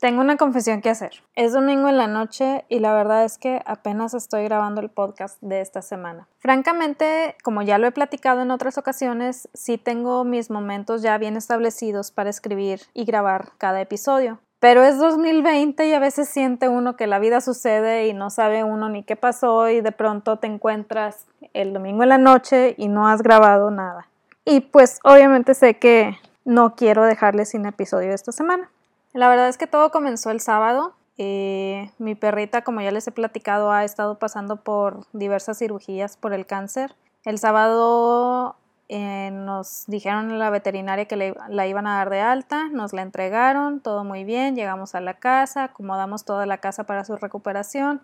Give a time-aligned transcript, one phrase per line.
[0.00, 1.24] Tengo una confesión que hacer.
[1.34, 5.38] Es domingo en la noche y la verdad es que apenas estoy grabando el podcast
[5.40, 6.28] de esta semana.
[6.38, 11.36] Francamente, como ya lo he platicado en otras ocasiones, sí tengo mis momentos ya bien
[11.36, 14.38] establecidos para escribir y grabar cada episodio.
[14.60, 18.62] Pero es 2020 y a veces siente uno que la vida sucede y no sabe
[18.62, 22.86] uno ni qué pasó y de pronto te encuentras el domingo en la noche y
[22.86, 24.06] no has grabado nada.
[24.44, 28.70] Y pues obviamente sé que no quiero dejarle sin episodio esta semana.
[29.12, 30.94] La verdad es que todo comenzó el sábado.
[31.16, 36.32] Eh, mi perrita, como ya les he platicado, ha estado pasando por diversas cirugías por
[36.32, 36.94] el cáncer.
[37.24, 38.56] El sábado
[38.88, 43.02] eh, nos dijeron en la veterinaria que la iban a dar de alta, nos la
[43.02, 48.00] entregaron, todo muy bien, llegamos a la casa, acomodamos toda la casa para su recuperación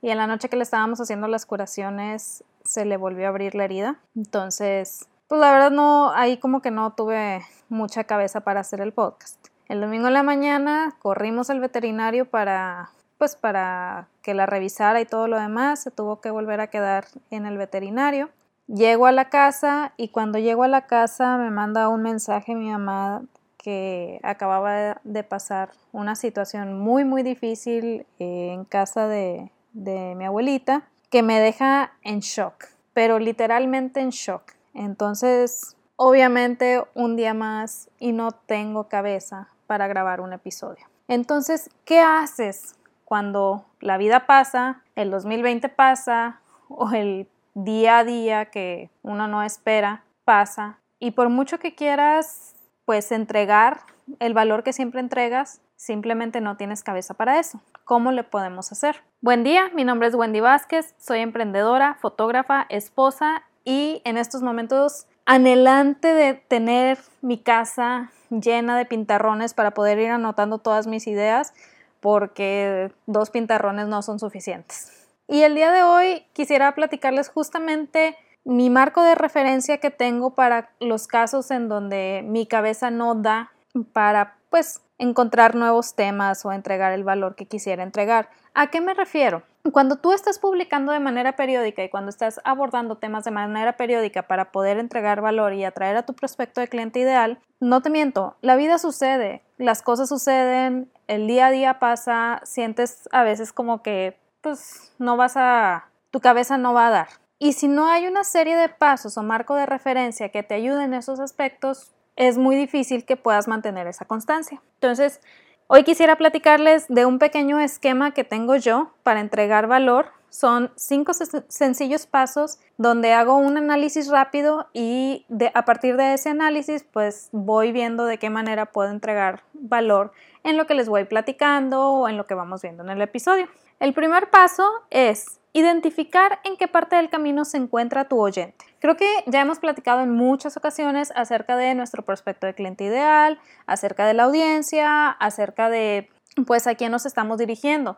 [0.00, 3.54] y en la noche que le estábamos haciendo las curaciones se le volvió a abrir
[3.54, 3.96] la herida.
[4.14, 8.92] Entonces, pues la verdad no, ahí como que no tuve mucha cabeza para hacer el
[8.92, 9.48] podcast.
[9.68, 15.04] El domingo en la mañana corrimos al veterinario para pues para que la revisara y
[15.04, 18.30] todo lo demás, se tuvo que volver a quedar en el veterinario.
[18.68, 22.70] Llego a la casa y cuando llego a la casa me manda un mensaje mi
[22.70, 23.22] mamá
[23.56, 30.24] que acababa de pasar una situación muy muy difícil eh, en casa de, de mi
[30.24, 34.52] abuelita que me deja en shock, pero literalmente en shock.
[34.74, 40.86] Entonces, obviamente un día más y no tengo cabeza para grabar un episodio.
[41.06, 42.74] Entonces, ¿qué haces
[43.04, 49.42] cuando la vida pasa, el 2020 pasa o el día a día que uno no
[49.42, 53.80] espera pasa y por mucho que quieras pues entregar
[54.20, 57.60] el valor que siempre entregas, simplemente no tienes cabeza para eso.
[57.84, 59.02] ¿Cómo le podemos hacer?
[59.20, 65.06] Buen día, mi nombre es Wendy Vázquez, soy emprendedora, fotógrafa, esposa y en estos momentos
[65.26, 71.54] anhelante de tener mi casa llena de pintarrones para poder ir anotando todas mis ideas
[72.00, 75.08] porque dos pintarrones no son suficientes.
[75.26, 80.70] Y el día de hoy quisiera platicarles justamente mi marco de referencia que tengo para
[80.80, 83.52] los casos en donde mi cabeza no da
[83.92, 88.30] para pues encontrar nuevos temas o entregar el valor que quisiera entregar.
[88.54, 89.42] ¿A qué me refiero?
[89.72, 94.26] Cuando tú estás publicando de manera periódica y cuando estás abordando temas de manera periódica
[94.26, 98.36] para poder entregar valor y atraer a tu prospecto de cliente ideal, no te miento,
[98.40, 103.82] la vida sucede, las cosas suceden, el día a día pasa, sientes a veces como
[103.82, 107.08] que pues no vas a, tu cabeza no va a dar.
[107.38, 110.82] Y si no hay una serie de pasos o marco de referencia que te ayuden
[110.82, 114.60] en esos aspectos, es muy difícil que puedas mantener esa constancia.
[114.74, 115.20] Entonces,
[115.68, 120.06] hoy quisiera platicarles de un pequeño esquema que tengo yo para entregar valor.
[120.30, 126.30] Son cinco sencillos pasos donde hago un análisis rápido y de, a partir de ese
[126.30, 130.12] análisis pues voy viendo de qué manera puedo entregar valor
[130.44, 133.48] en lo que les voy platicando o en lo que vamos viendo en el episodio.
[133.80, 138.64] El primer paso es identificar en qué parte del camino se encuentra tu oyente.
[138.80, 143.38] Creo que ya hemos platicado en muchas ocasiones acerca de nuestro prospecto de cliente ideal,
[143.66, 146.08] acerca de la audiencia, acerca de
[146.46, 147.96] pues a quién nos estamos dirigiendo.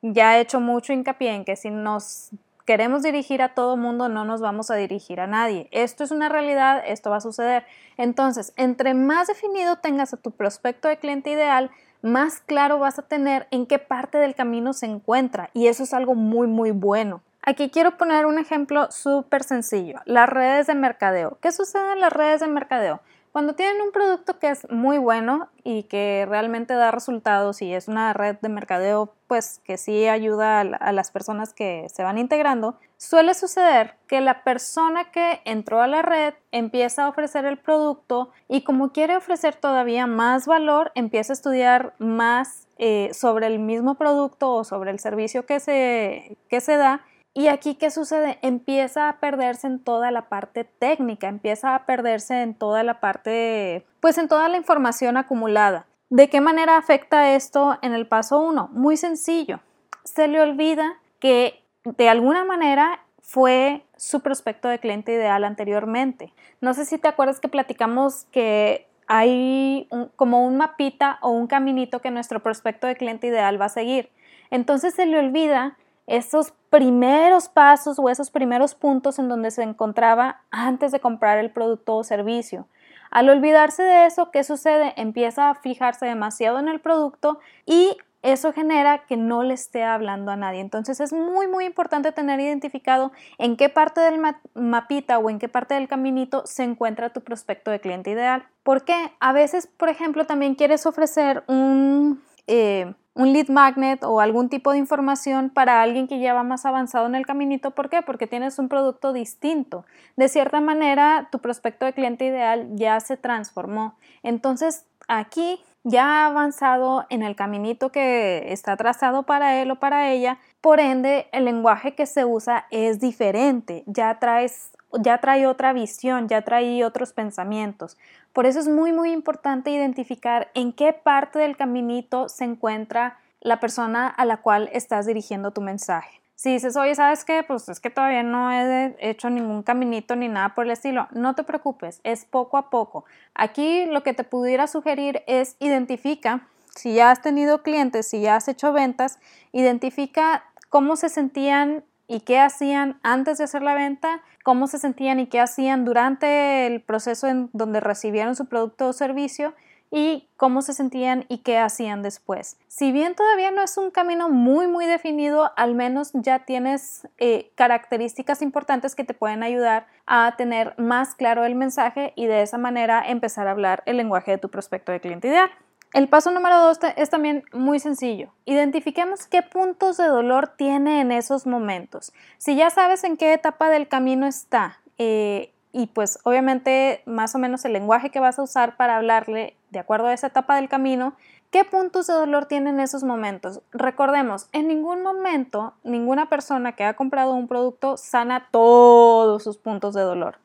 [0.00, 2.30] Ya he hecho mucho hincapié en que si nos
[2.64, 5.68] queremos dirigir a todo mundo, no nos vamos a dirigir a nadie.
[5.72, 7.66] Esto es una realidad, esto va a suceder.
[7.96, 11.70] Entonces, entre más definido tengas a tu prospecto de cliente ideal,
[12.02, 15.94] más claro vas a tener en qué parte del camino se encuentra y eso es
[15.94, 17.22] algo muy muy bueno.
[17.44, 21.38] Aquí quiero poner un ejemplo súper sencillo, las redes de mercadeo.
[21.40, 23.00] ¿Qué sucede en las redes de mercadeo?
[23.32, 27.88] Cuando tienen un producto que es muy bueno y que realmente da resultados y es
[27.88, 32.78] una red de mercadeo pues que sí ayuda a, las personas que se van integrando,
[32.98, 38.32] suele suceder que la persona que entró a la red empieza a ofrecer el producto
[38.48, 43.94] y como quiere ofrecer todavía más valor, empieza a estudiar más eh, sobre el mismo
[43.94, 47.00] producto o sobre el servicio que se, que se da
[47.34, 48.38] y aquí, ¿qué sucede?
[48.42, 53.86] Empieza a perderse en toda la parte técnica, empieza a perderse en toda la parte,
[54.00, 55.86] pues en toda la información acumulada.
[56.10, 58.68] ¿De qué manera afecta esto en el paso 1?
[58.72, 59.60] Muy sencillo.
[60.04, 66.34] Se le olvida que de alguna manera fue su prospecto de cliente ideal anteriormente.
[66.60, 72.00] No sé si te acuerdas que platicamos que hay como un mapita o un caminito
[72.00, 74.10] que nuestro prospecto de cliente ideal va a seguir.
[74.50, 80.40] Entonces se le olvida esos primeros pasos o esos primeros puntos en donde se encontraba
[80.50, 82.66] antes de comprar el producto o servicio.
[83.10, 84.94] Al olvidarse de eso, ¿qué sucede?
[84.96, 90.30] Empieza a fijarse demasiado en el producto y eso genera que no le esté hablando
[90.30, 90.60] a nadie.
[90.60, 94.20] Entonces es muy, muy importante tener identificado en qué parte del
[94.54, 98.44] mapita o en qué parte del caminito se encuentra tu prospecto de cliente ideal.
[98.62, 99.12] ¿Por qué?
[99.18, 104.72] A veces, por ejemplo, también quieres ofrecer un eh, un lead magnet o algún tipo
[104.72, 107.72] de información para alguien que ya va más avanzado en el caminito.
[107.72, 108.02] ¿Por qué?
[108.02, 109.84] Porque tienes un producto distinto.
[110.16, 113.96] De cierta manera, tu prospecto de cliente ideal ya se transformó.
[114.22, 120.10] Entonces, aquí ya ha avanzado en el caminito que está trazado para él o para
[120.10, 120.38] ella.
[120.60, 123.84] Por ende, el lenguaje que se usa es diferente.
[123.86, 127.98] Ya traes ya trae otra visión, ya trae otros pensamientos.
[128.32, 133.60] Por eso es muy, muy importante identificar en qué parte del caminito se encuentra la
[133.60, 136.20] persona a la cual estás dirigiendo tu mensaje.
[136.34, 137.44] Si dices, oye, ¿sabes qué?
[137.44, 141.06] Pues es que todavía no he hecho ningún caminito ni nada por el estilo.
[141.12, 143.04] No te preocupes, es poco a poco.
[143.34, 148.36] Aquí lo que te pudiera sugerir es identifica, si ya has tenido clientes, si ya
[148.36, 149.18] has hecho ventas,
[149.52, 155.18] identifica cómo se sentían y qué hacían antes de hacer la venta, cómo se sentían
[155.18, 159.54] y qué hacían durante el proceso en donde recibieron su producto o servicio
[159.90, 162.58] y cómo se sentían y qué hacían después.
[162.68, 167.50] Si bien todavía no es un camino muy muy definido, al menos ya tienes eh,
[167.54, 172.58] características importantes que te pueden ayudar a tener más claro el mensaje y de esa
[172.58, 175.50] manera empezar a hablar el lenguaje de tu prospecto de cliente ideal.
[175.92, 178.32] El paso número dos es también muy sencillo.
[178.46, 182.14] Identifiquemos qué puntos de dolor tiene en esos momentos.
[182.38, 187.38] Si ya sabes en qué etapa del camino está eh, y pues obviamente más o
[187.38, 190.70] menos el lenguaje que vas a usar para hablarle de acuerdo a esa etapa del
[190.70, 191.14] camino,
[191.50, 193.60] ¿qué puntos de dolor tiene en esos momentos?
[193.72, 199.94] Recordemos, en ningún momento ninguna persona que ha comprado un producto sana todos sus puntos
[199.94, 200.38] de dolor.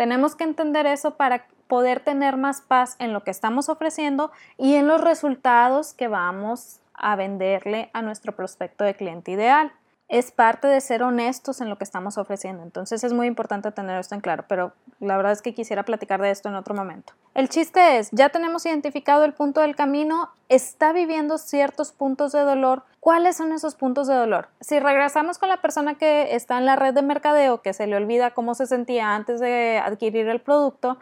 [0.00, 4.76] Tenemos que entender eso para poder tener más paz en lo que estamos ofreciendo y
[4.76, 9.72] en los resultados que vamos a venderle a nuestro prospecto de cliente ideal.
[10.08, 12.62] Es parte de ser honestos en lo que estamos ofreciendo.
[12.62, 16.22] Entonces es muy importante tener esto en claro, pero la verdad es que quisiera platicar
[16.22, 17.12] de esto en otro momento.
[17.34, 22.40] El chiste es, ya tenemos identificado el punto del camino, está viviendo ciertos puntos de
[22.40, 22.84] dolor.
[23.00, 24.48] ¿Cuáles son esos puntos de dolor?
[24.60, 27.96] Si regresamos con la persona que está en la red de mercadeo, que se le
[27.96, 30.98] olvida cómo se sentía antes de adquirir el producto,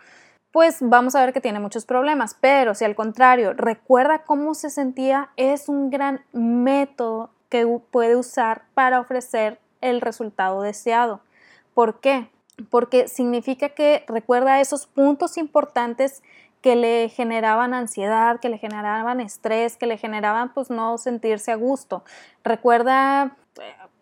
[0.52, 2.36] pues vamos a ver que tiene muchos problemas.
[2.40, 8.62] Pero si al contrario recuerda cómo se sentía, es un gran método que puede usar
[8.74, 11.20] para ofrecer el resultado deseado.
[11.74, 12.30] ¿Por qué?
[12.70, 16.22] Porque significa que recuerda esos puntos importantes
[16.68, 21.54] que le generaban ansiedad, que le generaban estrés, que le generaban pues no sentirse a
[21.56, 22.04] gusto.
[22.44, 23.38] Recuerda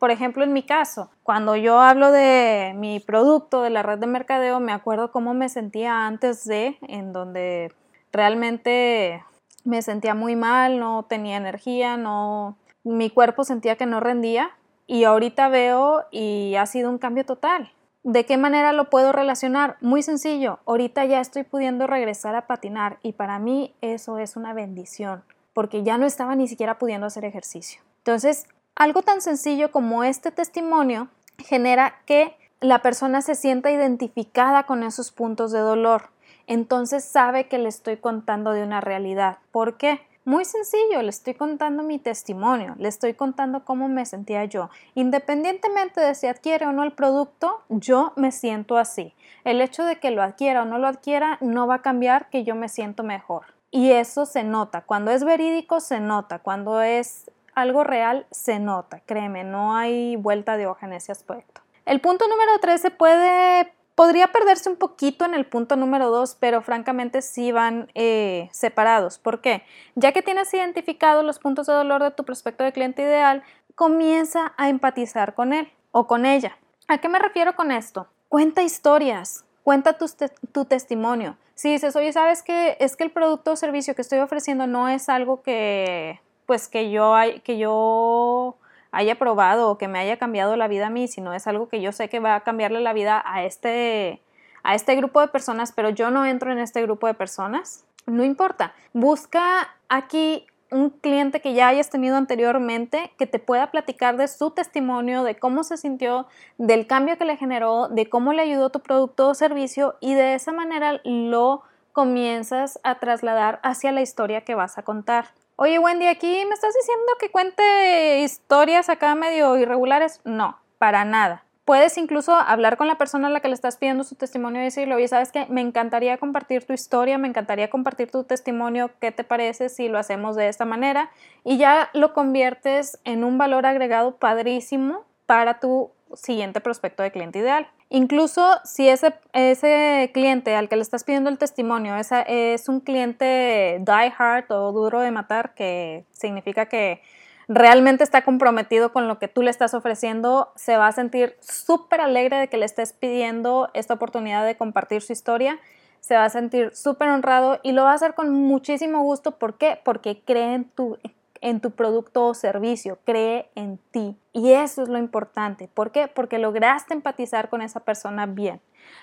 [0.00, 4.08] por ejemplo, en mi caso, cuando yo hablo de mi producto, de la red de
[4.08, 7.72] mercadeo, me acuerdo cómo me sentía antes de, en donde
[8.12, 9.22] realmente
[9.64, 14.50] me sentía muy mal, no tenía energía, no, mi cuerpo sentía que no rendía
[14.88, 17.72] y ahorita veo y ha sido un cambio total.
[18.08, 19.78] ¿De qué manera lo puedo relacionar?
[19.80, 24.54] Muy sencillo, ahorita ya estoy pudiendo regresar a patinar y para mí eso es una
[24.54, 27.80] bendición porque ya no estaba ni siquiera pudiendo hacer ejercicio.
[27.98, 31.08] Entonces, algo tan sencillo como este testimonio
[31.38, 36.10] genera que la persona se sienta identificada con esos puntos de dolor.
[36.46, 39.38] Entonces sabe que le estoy contando de una realidad.
[39.50, 40.00] ¿Por qué?
[40.26, 44.70] Muy sencillo, le estoy contando mi testimonio, le estoy contando cómo me sentía yo.
[44.96, 49.14] Independientemente de si adquiere o no el producto, yo me siento así.
[49.44, 52.42] El hecho de que lo adquiera o no lo adquiera no va a cambiar que
[52.42, 53.54] yo me siento mejor.
[53.70, 54.80] Y eso se nota.
[54.80, 56.40] Cuando es verídico, se nota.
[56.40, 61.60] Cuando es algo real se nota, créeme, no hay vuelta de hoja en ese aspecto.
[61.84, 66.62] El punto número 13 puede, podría perderse un poquito en el punto número 2, pero
[66.62, 69.18] francamente sí van eh, separados.
[69.18, 69.64] ¿Por qué?
[69.96, 73.42] Ya que tienes identificado los puntos de dolor de tu prospecto de cliente ideal,
[73.74, 76.58] comienza a empatizar con él o con ella.
[76.88, 78.06] ¿A qué me refiero con esto?
[78.28, 81.38] Cuenta historias, cuenta tu, testimonio.
[81.54, 82.76] Si dices, oye, ¿sabes qué?
[82.78, 86.90] Es que el producto o servicio que estoy ofreciendo no es algo que pues que
[86.90, 88.56] yo, que yo
[88.96, 91.82] haya probado o que me haya cambiado la vida a mí, sino es algo que
[91.82, 94.22] yo sé que va a cambiarle la vida a este,
[94.62, 98.24] a este grupo de personas, pero yo no entro en este grupo de personas, no
[98.24, 98.72] importa.
[98.94, 104.50] Busca aquí un cliente que ya hayas tenido anteriormente que te pueda platicar de su
[104.50, 106.26] testimonio, de cómo se sintió,
[106.56, 110.34] del cambio que le generó, de cómo le ayudó tu producto o servicio y de
[110.34, 111.62] esa manera lo
[111.92, 115.26] comienzas a trasladar hacia la historia que vas a contar.
[115.58, 120.20] Oye, Wendy, aquí me estás diciendo que cuente historias acá medio irregulares.
[120.22, 121.44] No, para nada.
[121.64, 124.64] Puedes incluso hablar con la persona a la que le estás pidiendo su testimonio y
[124.64, 125.46] decirle, oye, ¿sabes qué?
[125.48, 129.98] Me encantaría compartir tu historia, me encantaría compartir tu testimonio, ¿qué te parece si lo
[129.98, 131.10] hacemos de esta manera?
[131.42, 137.38] Y ya lo conviertes en un valor agregado padrísimo para tu siguiente prospecto de cliente
[137.38, 137.66] ideal.
[137.88, 143.78] Incluso si ese, ese cliente al que le estás pidiendo el testimonio es un cliente
[143.80, 147.00] die hard o duro de matar, que significa que
[147.48, 152.00] realmente está comprometido con lo que tú le estás ofreciendo, se va a sentir súper
[152.00, 155.60] alegre de que le estés pidiendo esta oportunidad de compartir su historia,
[156.00, 159.38] se va a sentir súper honrado y lo va a hacer con muchísimo gusto.
[159.38, 159.80] ¿Por qué?
[159.84, 160.98] Porque cree en tu,
[161.46, 164.16] en tu producto o servicio, cree en ti.
[164.32, 165.68] Y eso es lo importante.
[165.72, 166.08] ¿Por qué?
[166.08, 168.60] Porque lograste empatizar con esa persona bien.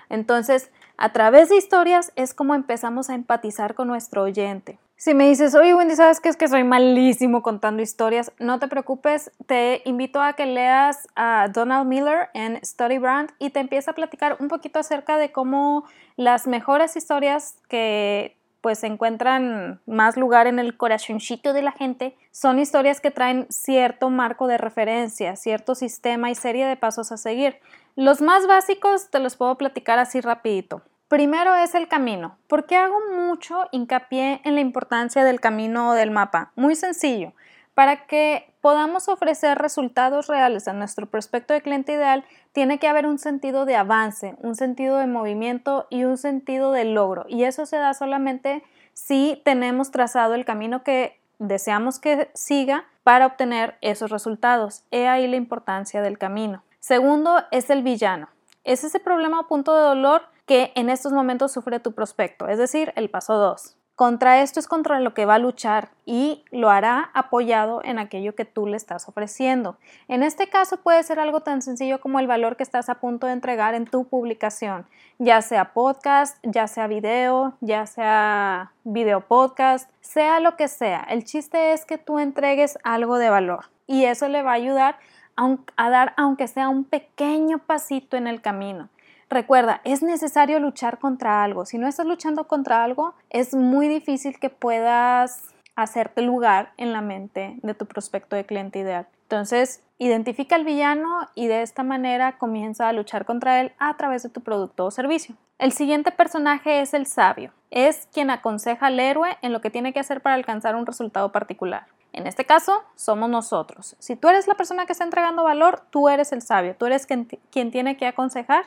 [0.09, 4.77] Entonces, a través de historias es como empezamos a empatizar con nuestro oyente.
[4.97, 8.33] Si me dices, oye Wendy, ¿sabes qué es que soy malísimo contando historias?
[8.39, 13.51] No te preocupes, te invito a que leas a Donald Miller en Study Brand y
[13.51, 15.85] te empieza a platicar un poquito acerca de cómo
[16.17, 22.59] las mejores historias que pues encuentran más lugar en el corazoncito de la gente, son
[22.59, 27.57] historias que traen cierto marco de referencia, cierto sistema y serie de pasos a seguir.
[27.97, 30.81] Los más básicos te los puedo platicar así rapidito.
[31.09, 32.37] Primero es el camino.
[32.47, 36.53] ¿Por qué hago mucho hincapié en la importancia del camino o del mapa?
[36.55, 37.33] Muy sencillo.
[37.73, 43.05] Para que podamos ofrecer resultados reales a nuestro prospecto de cliente ideal, tiene que haber
[43.07, 47.25] un sentido de avance, un sentido de movimiento y un sentido de logro.
[47.27, 48.63] Y eso se da solamente
[48.93, 54.83] si tenemos trazado el camino que deseamos que siga para obtener esos resultados.
[54.91, 56.63] He ahí la importancia del camino.
[56.79, 58.29] Segundo es el villano.
[58.63, 62.57] Es ese problema o punto de dolor que en estos momentos sufre tu prospecto, es
[62.57, 63.77] decir, el paso 2.
[63.95, 68.33] Contra esto es contra lo que va a luchar y lo hará apoyado en aquello
[68.33, 69.77] que tú le estás ofreciendo.
[70.07, 73.27] En este caso puede ser algo tan sencillo como el valor que estás a punto
[73.27, 74.87] de entregar en tu publicación,
[75.19, 81.05] ya sea podcast, ya sea video, ya sea video podcast, sea lo que sea.
[81.07, 84.97] El chiste es que tú entregues algo de valor y eso le va a ayudar
[85.35, 88.89] a, dar aunque sea un pequeño pasito en el camino.
[89.29, 91.65] Recuerda, es necesario luchar contra algo.
[91.65, 97.01] Si no estás luchando contra algo, es muy difícil que puedas hacerte lugar en la
[97.01, 99.07] mente de tu prospecto de cliente ideal.
[99.23, 104.21] Entonces, identifica al villano y de esta manera comienza a luchar contra él a través
[104.23, 105.35] de tu producto o servicio.
[105.57, 107.51] El siguiente personaje es el sabio.
[107.71, 111.31] Es quien aconseja al héroe en lo que tiene que hacer para alcanzar un resultado
[111.31, 111.87] particular.
[112.11, 113.95] En este caso, somos nosotros.
[113.97, 117.07] Si tú eres la persona que está entregando valor, tú eres el sabio, tú eres
[117.07, 118.65] quien, quien tiene que aconsejar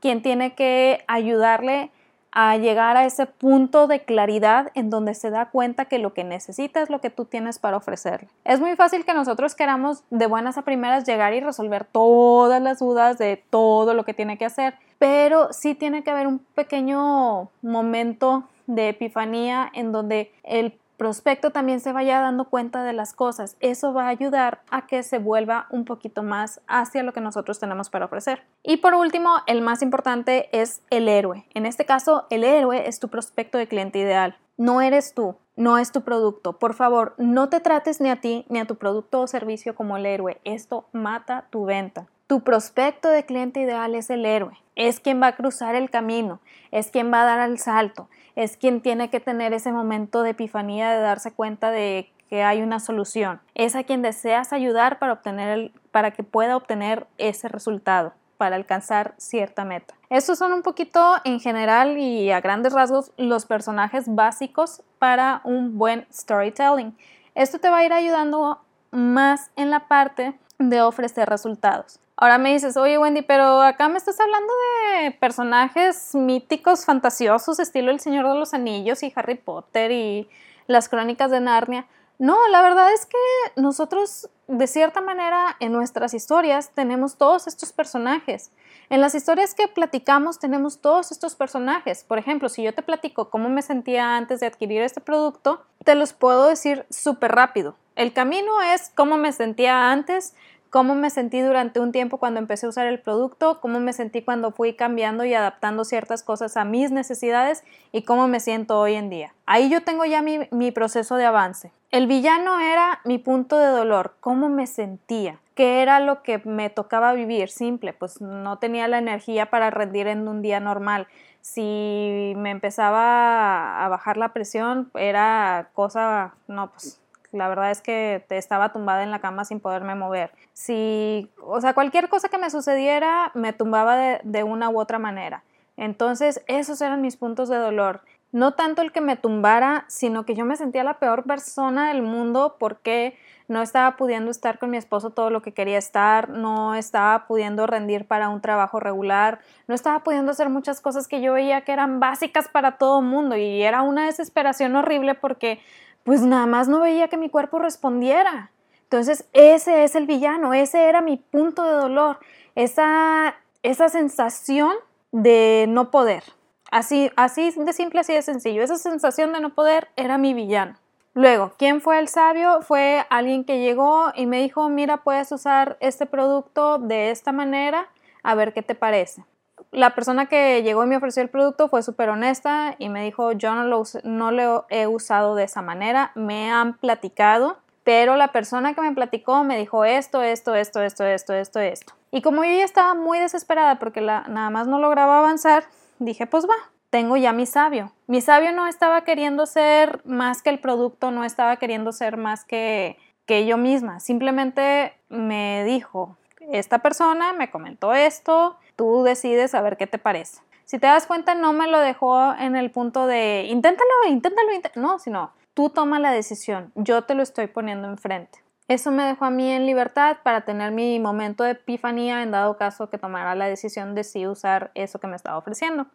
[0.00, 1.90] quien tiene que ayudarle
[2.30, 6.24] a llegar a ese punto de claridad en donde se da cuenta que lo que
[6.24, 8.28] necesita es lo que tú tienes para ofrecerle.
[8.44, 12.80] Es muy fácil que nosotros queramos de buenas a primeras llegar y resolver todas las
[12.80, 17.50] dudas de todo lo que tiene que hacer, pero sí tiene que haber un pequeño
[17.62, 23.56] momento de epifanía en donde el prospecto también se vaya dando cuenta de las cosas.
[23.60, 27.58] Eso va a ayudar a que se vuelva un poquito más hacia lo que nosotros
[27.58, 28.42] tenemos para ofrecer.
[28.62, 31.46] Y por último, el más importante es el héroe.
[31.54, 34.36] En este caso, el héroe es tu prospecto de cliente ideal.
[34.58, 36.58] No eres tú, no es tu producto.
[36.58, 39.96] Por favor, no te trates ni a ti ni a tu producto o servicio como
[39.96, 40.40] el héroe.
[40.44, 42.08] Esto mata tu venta.
[42.28, 46.40] Tu prospecto de cliente ideal es el héroe, es quien va a cruzar el camino,
[46.70, 50.30] es quien va a dar el salto, es quien tiene que tener ese momento de
[50.30, 53.40] epifanía de darse cuenta de que hay una solución.
[53.54, 58.56] Es a quien deseas ayudar para, obtener el, para que pueda obtener ese resultado, para
[58.56, 59.94] alcanzar cierta meta.
[60.10, 65.78] Estos son un poquito en general y a grandes rasgos los personajes básicos para un
[65.78, 66.94] buen storytelling.
[67.34, 72.00] Esto te va a ir ayudando más en la parte de ofrecer resultados.
[72.20, 74.52] Ahora me dices, oye Wendy, pero acá me estás hablando
[74.90, 80.28] de personajes míticos, fantasiosos, estilo El Señor de los Anillos y Harry Potter y
[80.66, 81.86] las crónicas de Narnia.
[82.18, 83.16] No, la verdad es que
[83.54, 88.50] nosotros, de cierta manera, en nuestras historias tenemos todos estos personajes.
[88.90, 92.02] En las historias que platicamos tenemos todos estos personajes.
[92.02, 95.94] Por ejemplo, si yo te platico cómo me sentía antes de adquirir este producto, te
[95.94, 97.76] los puedo decir súper rápido.
[97.94, 100.34] El camino es cómo me sentía antes,
[100.70, 104.22] cómo me sentí durante un tiempo cuando empecé a usar el producto, cómo me sentí
[104.22, 108.94] cuando fui cambiando y adaptando ciertas cosas a mis necesidades y cómo me siento hoy
[108.94, 109.34] en día.
[109.46, 111.72] Ahí yo tengo ya mi, proceso de avance.
[111.90, 116.68] El villano era mi punto de dolor, cómo me sentía, qué era lo que me
[116.68, 121.06] tocaba vivir, simple, pues no tenía la energía para rendir en un día normal.
[121.40, 127.00] Si me empezaba a bajar la presión, era cosa, no, pues
[127.32, 130.32] la verdad es que estaba tumbada en la cama sin poderme mover.
[130.52, 134.98] Si, o sea, cualquier cosa que me sucediera me tumbaba de, de una u otra
[134.98, 135.42] manera.
[135.76, 138.02] Entonces, esos eran mis puntos de dolor.
[138.30, 142.02] No tanto el que me tumbara, sino que yo me sentía la peor persona del
[142.02, 143.16] mundo porque
[143.48, 147.66] no estaba pudiendo estar con mi esposo todo lo que quería estar, no estaba pudiendo
[147.66, 151.72] rendir para un trabajo regular, no estaba pudiendo hacer muchas cosas que yo veía que
[151.72, 155.60] eran básicas para todo mundo y era una desesperación horrible porque
[156.08, 158.50] pues nada más no veía que mi cuerpo respondiera.
[158.84, 162.18] Entonces ese es el villano, ese era mi punto de dolor,
[162.54, 164.72] esa, esa sensación
[165.12, 166.24] de no poder.
[166.70, 168.62] Así, así de simple, así de sencillo.
[168.62, 170.78] Esa sensación de no poder era mi villano.
[171.12, 172.62] Luego, ¿quién fue el sabio?
[172.62, 177.90] Fue alguien que llegó y me dijo, mira, puedes usar este producto de esta manera,
[178.22, 179.26] a ver qué te parece.
[179.70, 183.32] La persona que llegó y me ofreció el producto fue súper honesta y me dijo,
[183.32, 188.32] yo no lo, no lo he usado de esa manera, me han platicado, pero la
[188.32, 191.94] persona que me platicó me dijo esto, esto, esto, esto, esto, esto, esto.
[192.10, 195.64] Y como yo ya estaba muy desesperada porque la, nada más no lograba avanzar,
[195.98, 196.56] dije, pues va,
[196.90, 197.92] tengo ya mi sabio.
[198.06, 202.44] Mi sabio no estaba queriendo ser más que el producto, no estaba queriendo ser más
[202.44, 202.96] que,
[203.26, 204.00] que yo misma.
[204.00, 206.16] Simplemente me dijo,
[206.52, 210.40] esta persona me comentó esto, tú decides a ver qué te parece.
[210.64, 214.86] Si te das cuenta, no me lo dejó en el punto de inténtalo, inténtalo, inténtalo.
[214.86, 218.40] no, sino tú toma la decisión, yo te lo estoy poniendo enfrente.
[218.68, 222.58] Eso me dejó a mí en libertad para tener mi momento de epifanía en dado
[222.58, 225.86] caso que tomara la decisión de sí usar eso que me estaba ofreciendo.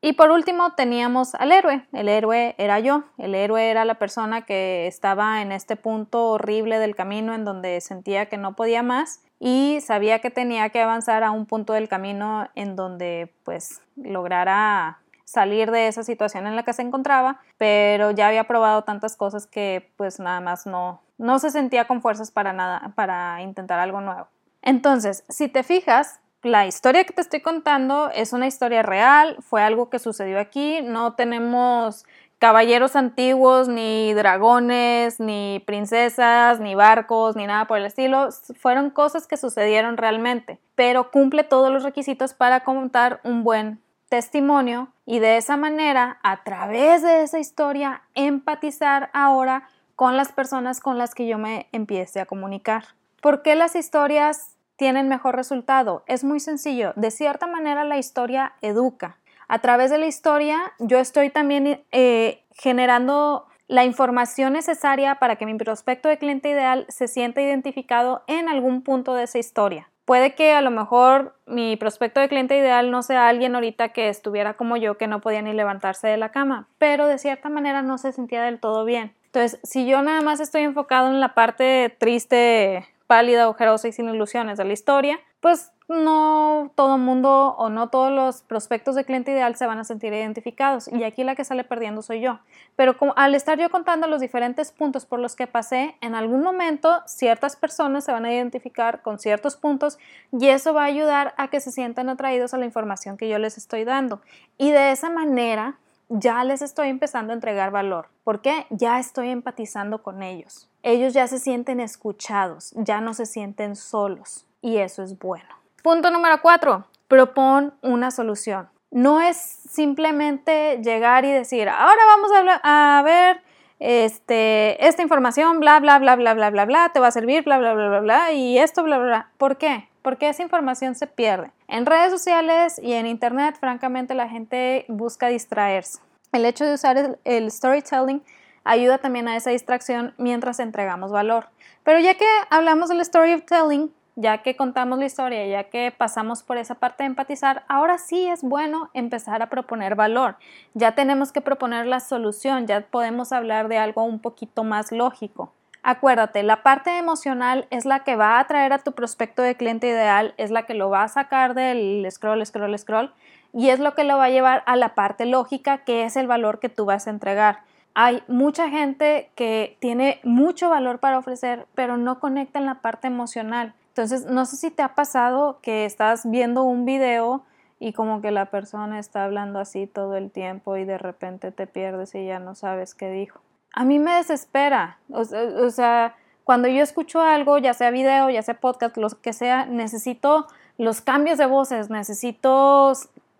[0.00, 1.86] Y por último teníamos al héroe.
[1.92, 3.04] El héroe era yo.
[3.18, 7.80] El héroe era la persona que estaba en este punto horrible del camino en donde
[7.80, 11.88] sentía que no podía más y sabía que tenía que avanzar a un punto del
[11.88, 18.10] camino en donde pues lograra salir de esa situación en la que se encontraba, pero
[18.10, 22.30] ya había probado tantas cosas que pues nada más no, no se sentía con fuerzas
[22.30, 24.28] para nada, para intentar algo nuevo.
[24.62, 29.62] Entonces, si te fijas, la historia que te estoy contando es una historia real, fue
[29.62, 32.06] algo que sucedió aquí, no tenemos
[32.38, 38.28] caballeros antiguos, ni dragones, ni princesas, ni barcos, ni nada por el estilo.
[38.58, 44.88] Fueron cosas que sucedieron realmente, pero cumple todos los requisitos para contar un buen testimonio
[45.04, 50.96] y de esa manera, a través de esa historia, empatizar ahora con las personas con
[50.96, 52.84] las que yo me empiece a comunicar.
[53.20, 56.04] ¿Por qué las historias tienen mejor resultado?
[56.06, 56.92] Es muy sencillo.
[56.94, 59.18] De cierta manera la historia educa.
[59.48, 65.46] A través de la historia yo estoy también eh, generando la información necesaria para que
[65.46, 69.90] mi prospecto de cliente ideal se sienta identificado en algún punto de esa historia.
[70.04, 74.08] Puede que a lo mejor mi prospecto de cliente ideal no sea alguien ahorita que
[74.08, 77.82] estuviera como yo, que no podía ni levantarse de la cama, pero de cierta manera
[77.82, 79.12] no se sentía del todo bien.
[79.26, 84.08] Entonces, si yo nada más estoy enfocado en la parte triste, pálida, ojerosa y sin
[84.08, 89.32] ilusiones de la historia, pues no todo mundo o no todos los prospectos de cliente
[89.32, 92.40] ideal se van a sentir identificados y aquí la que sale perdiendo soy yo.
[92.76, 97.00] Pero al estar yo contando los diferentes puntos por los que pasé, en algún momento
[97.06, 99.98] ciertas personas se van a identificar con ciertos puntos
[100.30, 103.38] y eso va a ayudar a que se sientan atraídos a la información que yo
[103.38, 104.20] les estoy dando.
[104.58, 105.78] Y de esa manera
[106.10, 108.08] ya les estoy empezando a entregar valor.
[108.24, 108.66] ¿Por qué?
[108.68, 110.70] Ya estoy empatizando con ellos.
[110.82, 115.48] Ellos ya se sienten escuchados, ya no se sienten solos y eso es bueno.
[115.82, 118.68] Punto número cuatro, propon una solución.
[118.90, 122.30] No es simplemente llegar y decir, ahora vamos
[122.62, 123.42] a, ver
[123.78, 127.58] este, esta información, bla, bla, bla, bla, bla, bla, bla, te va a servir, bla,
[127.58, 129.30] bla, bla, bla, bla, y esto, bla, bla, bla.
[129.36, 129.88] ¿Por qué?
[130.02, 131.50] Porque esa información se pierde.
[131.68, 136.00] En redes sociales y en internet, francamente, la gente busca distraerse.
[136.32, 138.22] El hecho de usar el storytelling
[138.64, 141.48] ayuda también a esa distracción mientras entregamos valor.
[141.84, 146.58] Pero ya que hablamos del storytelling, ya que contamos la historia, ya que pasamos por
[146.58, 150.36] esa parte de empatizar, ahora sí es bueno empezar a proponer valor.
[150.74, 155.52] Ya tenemos que proponer la solución, ya podemos hablar de algo un poquito más lógico.
[155.84, 159.86] Acuérdate, la parte emocional es la que va a atraer a tu prospecto de cliente
[159.86, 163.12] ideal, es la que lo va a sacar del scroll, scroll, scroll
[163.52, 166.26] y es lo que lo va a llevar a la parte lógica, que es el
[166.26, 167.60] valor que tú vas a entregar.
[167.94, 173.06] Hay mucha gente que tiene mucho valor para ofrecer, pero no conecta en la parte
[173.06, 173.74] emocional.
[173.98, 177.42] Entonces, no sé si te ha pasado que estás viendo un video
[177.80, 181.66] y como que la persona está hablando así todo el tiempo y de repente te
[181.66, 183.40] pierdes y ya no sabes qué dijo.
[183.72, 184.98] A mí me desespera.
[185.10, 189.66] O, sea, cuando yo escucho algo, ya sea video, ya sea podcast, lo que sea,
[189.66, 192.92] necesito los cambios de voces, necesito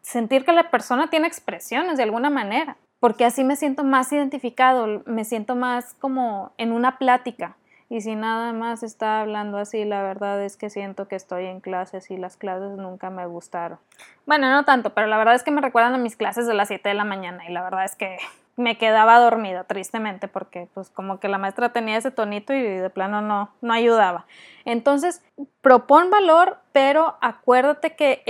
[0.02, 5.04] sentir que la persona tiene expresiones de alguna manera, porque así me siento más identificado,
[5.06, 7.54] me siento más como en una plática
[7.90, 11.60] Y si nada más está hablando así, la verdad es que siento que estoy en
[11.60, 13.78] clases y las clases nunca me gustaron.
[14.26, 16.68] Bueno, no tanto, pero la verdad es que me recuerdan a mis clases de las
[16.68, 18.18] 7 de la mañana y la verdad es que
[18.56, 22.90] me quedaba dormida tristemente porque pues como que la maestra tenía ese tonito y de
[22.90, 24.26] plano no, no ayudaba.
[24.64, 25.22] Entonces,
[25.62, 28.22] propon valor, pero acuérdate que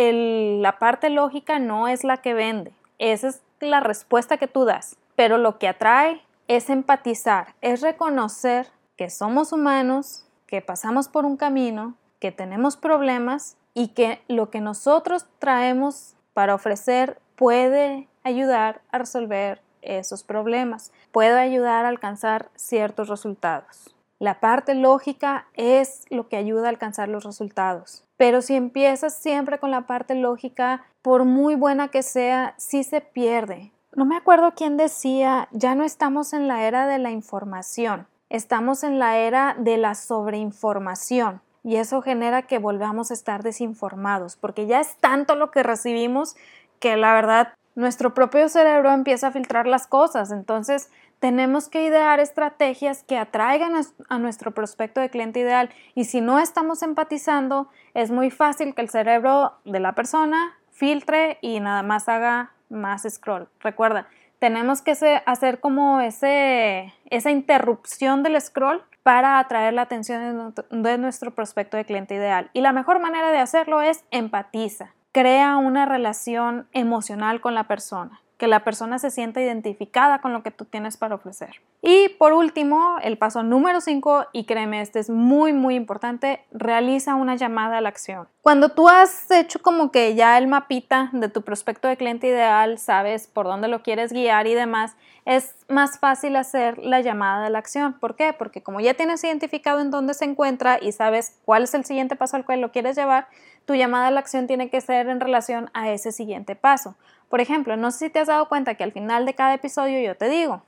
[0.60, 2.72] la parte lógica no es la que vende.
[2.98, 4.96] Esa es la respuesta que tú das.
[5.16, 11.36] Pero lo que atrae es empatizar, es reconocer que somos humanos, que pasamos por un
[11.38, 18.98] camino, que tenemos problemas y que lo que nosotros traemos para ofrecer puede ayudar a
[18.98, 23.94] resolver esos problemas, puede ayudar a alcanzar ciertos resultados.
[24.18, 28.04] La parte lógica es lo que ayuda a alcanzar los resultados.
[28.16, 33.00] Pero si empiezas siempre con la parte lógica, por muy buena que sea, sí se
[33.00, 33.70] pierde.
[33.94, 38.84] No me acuerdo quién decía, ya no estamos en la era de la información, estamos
[38.84, 44.66] en la era de la sobreinformación y eso genera que volvamos a estar desinformados porque
[44.66, 46.36] ya es tanto lo que recibimos
[46.80, 50.32] que la verdad nuestro propio cerebro empieza a filtrar las cosas.
[50.32, 53.72] Entonces tenemos que idear estrategias que atraigan
[54.08, 58.82] a nuestro prospecto de cliente ideal y si no estamos empatizando es muy fácil que
[58.82, 63.48] el cerebro de la persona filtre y nada más haga más scroll.
[63.60, 64.08] Recuerda,
[64.38, 64.92] tenemos que
[65.26, 71.84] hacer como ese, esa interrupción del scroll para atraer la atención de nuestro prospecto de
[71.84, 72.50] cliente ideal.
[72.52, 74.94] Y la mejor manera de hacerlo es empatiza.
[75.12, 80.42] Crea una relación emocional con la persona que la persona se sienta identificada con lo
[80.44, 81.60] que tú tienes para ofrecer.
[81.82, 87.16] Y por último, el paso número 5, y créeme, este es muy, muy importante, realiza
[87.16, 88.28] una llamada a la acción.
[88.40, 92.78] Cuando tú has hecho como que ya el mapita de tu prospecto de cliente ideal,
[92.78, 97.50] sabes por dónde lo quieres guiar y demás, es más fácil hacer la llamada a
[97.50, 97.98] la acción.
[97.98, 98.32] ¿Por qué?
[98.32, 102.16] Porque como ya tienes identificado en dónde se encuentra y sabes cuál es el siguiente
[102.16, 103.28] paso al cual lo quieres llevar,
[103.66, 106.96] tu llamada a la acción tiene que ser en relación a ese siguiente paso.
[107.28, 110.00] Por ejemplo, no sé si te has dado cuenta que al final de cada episodio
[110.00, 110.62] yo te digo,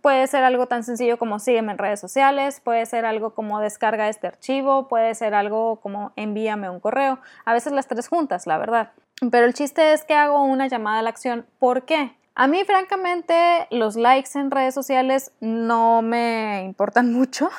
[0.00, 4.08] puede ser algo tan sencillo como sígueme en redes sociales, puede ser algo como descarga
[4.08, 8.58] este archivo, puede ser algo como envíame un correo, a veces las tres juntas, la
[8.58, 8.92] verdad.
[9.30, 11.44] Pero el chiste es que hago una llamada a la acción.
[11.58, 12.16] ¿Por qué?
[12.34, 17.50] A mí, francamente, los likes en redes sociales no me importan mucho,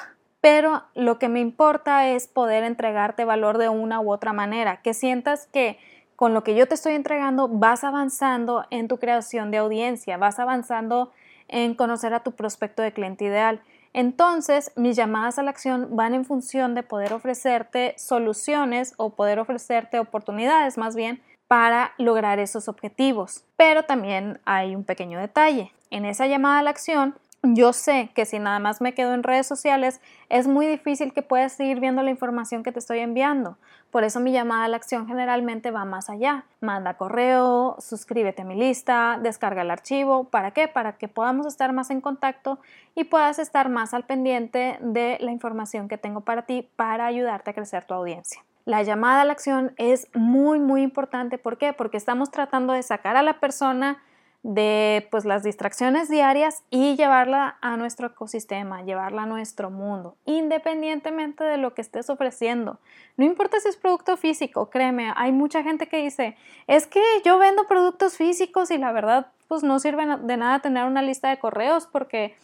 [0.42, 4.94] pero lo que me importa es poder entregarte valor de una u otra manera, que
[4.94, 5.78] sientas que
[6.20, 10.38] con lo que yo te estoy entregando vas avanzando en tu creación de audiencia, vas
[10.38, 11.14] avanzando
[11.48, 13.62] en conocer a tu prospecto de cliente ideal.
[13.94, 19.40] Entonces, mis llamadas a la acción van en función de poder ofrecerte soluciones o poder
[19.40, 23.46] ofrecerte oportunidades más bien para lograr esos objetivos.
[23.56, 25.72] Pero también hay un pequeño detalle.
[25.90, 29.24] En esa llamada a la acción yo sé que si nada más me quedo en
[29.24, 33.58] redes sociales, es muy difícil que puedas seguir viendo la información que te estoy enviando.
[33.92, 36.46] Por eso mi llamada a la acción generalmente va más allá.
[36.60, 40.26] Manda correo, suscríbete a mi lista, descarga el archivo.
[40.26, 40.68] ¿Para qué?
[40.68, 42.60] Para que podamos estar más en contacto
[42.94, 47.52] y puedas estar más al pendiente de la información que tengo para ti para ayudarte
[47.52, 48.44] a crecer tu audiencia.
[48.66, 51.38] La llamada a la acción es muy, muy importante.
[51.38, 51.74] ¿Por qué?
[51.74, 54.04] Porque estamos tratando de sacar a la persona
[54.42, 61.44] de pues las distracciones diarias y llevarla a nuestro ecosistema, llevarla a nuestro mundo, independientemente
[61.44, 62.80] de lo que estés ofreciendo.
[63.18, 67.38] No importa si es producto físico, créeme, hay mucha gente que dice, es que yo
[67.38, 71.40] vendo productos físicos y la verdad pues no sirve de nada tener una lista de
[71.40, 72.36] correos porque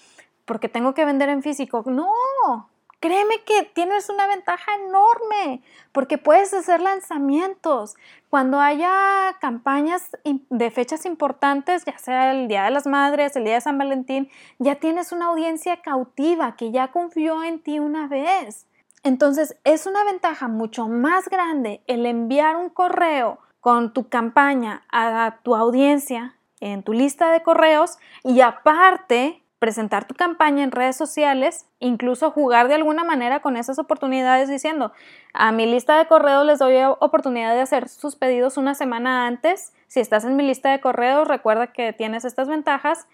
[0.45, 1.83] porque tengo que vender en físico.
[1.87, 7.95] No, Créeme que tienes una ventaja enorme porque puedes hacer lanzamientos.
[8.29, 13.55] Cuando haya campañas de fechas importantes, ya sea el Día de las Madres, el Día
[13.55, 18.65] de San Valentín, ya tienes una audiencia cautiva que ya confió en ti una vez.
[19.03, 25.37] Entonces es una ventaja mucho más grande el enviar un correo con tu campaña a
[25.43, 31.65] tu audiencia en tu lista de correos y aparte presentar tu campaña en redes sociales,
[31.79, 34.91] incluso jugar de alguna manera con esas oportunidades diciendo,
[35.33, 39.73] a mi lista de correos les doy oportunidad de hacer sus pedidos una semana antes.
[39.87, 43.07] Si estás en mi lista de correos, recuerda que tienes estas ventajas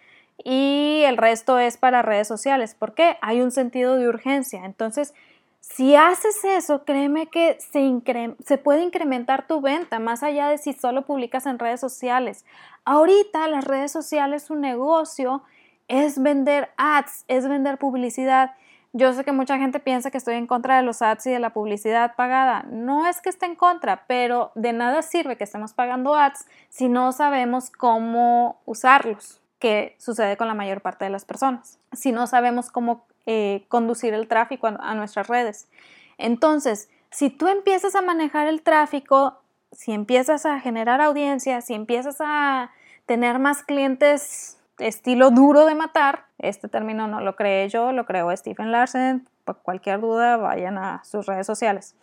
[0.43, 2.75] y el resto es para redes sociales.
[2.75, 3.17] ¿Por qué?
[3.21, 4.65] Hay un sentido de urgencia.
[4.65, 5.13] Entonces,
[5.59, 8.01] si haces eso, créeme que se,
[8.43, 12.45] se, puede incrementar tu venta más allá de si solo publicas en redes sociales.
[12.83, 15.43] Ahorita las redes sociales, su negocio
[15.87, 18.51] es vender ads, es vender publicidad.
[18.93, 21.39] Yo sé que mucha gente piensa que estoy en contra de los ads y de
[21.39, 22.63] la publicidad pagada.
[22.69, 26.89] No es que esté en contra, pero de nada sirve que estemos pagando ads si
[26.89, 31.79] no sabemos cómo usarlos, que sucede con la mayor parte de las personas.
[31.93, 35.69] Si no sabemos cómo eh, conducir el tráfico a nuestras redes.
[36.17, 39.41] Entonces, si tú empiezas a manejar el tráfico,
[39.71, 42.71] si empiezas a generar audiencia, si empiezas a
[43.05, 48.35] tener más clientes estilo duro de matar, este término no lo creé yo, lo creó
[48.35, 51.95] Stephen Larsen, por cualquier duda vayan a sus redes sociales.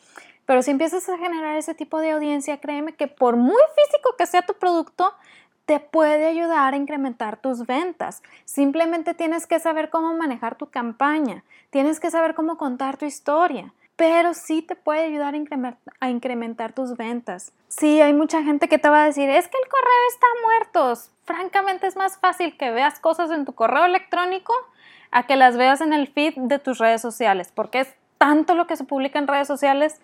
[0.46, 4.26] Pero si empiezas a generar ese tipo de audiencia, créeme que por muy físico que
[4.26, 5.12] sea tu producto,
[5.66, 8.22] te puede ayudar a incrementar tus ventas.
[8.46, 13.74] Simplemente tienes que saber cómo manejar tu campaña, tienes que saber cómo contar tu historia,
[13.94, 17.52] pero sí te puede ayudar a incrementar, tus ventas.
[17.68, 20.94] Sí, hay mucha gente que te va a decir, es que el correo está muerto.
[21.28, 24.54] Francamente es más fácil que veas cosas en tu correo electrónico
[25.10, 28.66] a que las veas en el feed de tus redes sociales, porque es tanto lo
[28.66, 30.00] que se publica en redes sociales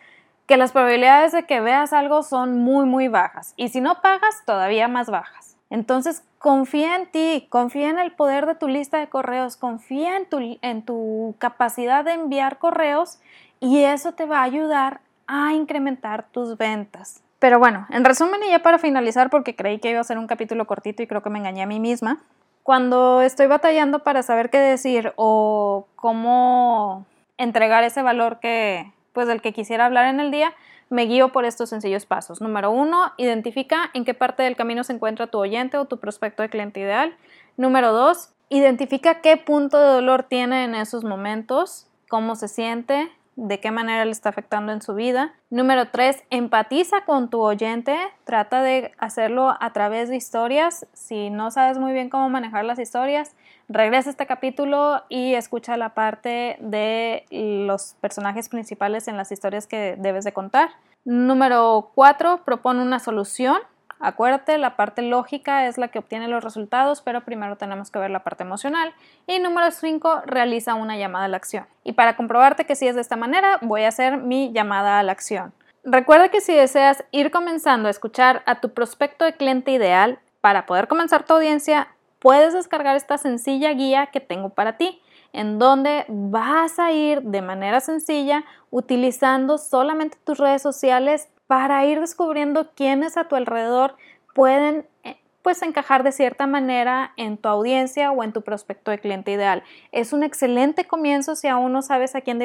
[0.47, 3.55] que las probabilidades de que veas algo son muy, muy bajas.
[3.57, 5.57] Y si no pagas, todavía más bajas.
[5.71, 10.27] Entonces, confía en ti, confía en el poder de tu lista de correos, confía en
[10.29, 13.19] tu, en tu capacidad de enviar correos
[13.61, 17.24] y eso te va a ayudar a incrementar tus ventas.
[17.45, 20.27] Pero bueno, en resumen y ya para finalizar, porque creí que iba a ser un
[20.27, 22.23] capítulo cortito y creo que me engañé a mí misma,
[22.63, 27.05] cuando estoy batallando para saber qué decir o cómo
[27.37, 30.55] entregar ese valor que, pues, del que quisiera hablar en el día,
[30.89, 32.41] me guío por estos sencillos pasos.
[32.41, 36.43] Número uno, identifica en qué parte del camino se encuentra tu oyente o tu prospecto
[36.43, 37.15] de cliente ideal.
[37.59, 43.61] Número dos, identifica qué punto de dolor tiene en esos momentos, cómo se siente, de
[43.61, 45.35] qué manera le está afectando en su vida.
[45.51, 50.87] Número tres, empatiza con tu oyente, trata de hacerlo a través de historias.
[50.93, 53.35] Si no sabes muy bien cómo manejar las historias,
[53.69, 59.67] regresa a este capítulo y escucha la parte de los personajes principales en las historias
[59.67, 60.71] que debes de contar.
[61.05, 62.45] Número 4.
[62.45, 63.59] Propone una solución.
[64.05, 68.11] Acuérdate, la parte lógica es la que obtiene los resultados, pero primero tenemos que ver
[68.11, 68.93] la parte emocional.
[69.27, 71.65] Y número 5, realiza una llamada a la acción.
[71.85, 75.03] Y para comprobarte que si es de esta manera, voy a hacer mi llamada a
[75.03, 75.55] la acción.
[75.85, 80.67] Recuerda que si deseas ir comenzando a escuchar a tu prospecto de cliente ideal para
[80.67, 81.89] poder comenzar tu audiencia,
[82.19, 85.01] puedes descargar esta sencilla guía que tengo para ti,
[85.33, 92.01] en donde vas a ir de manera sencilla utilizando solamente tus redes sociales para ir
[92.01, 93.97] descubriendo quiénes a tu alrededor
[94.35, 98.99] pueden eh, pues encajar de cierta manera en tu audiencia o en tu prospecto de
[98.99, 99.63] cliente ideal.
[99.93, 102.39] Es un excelente comienzo si aún no sabes a quién